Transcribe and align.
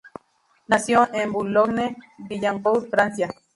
Nació 0.67 1.07
en 1.13 1.31
Boulogne-Billancourt, 1.31 2.89
Francia. 2.89 3.29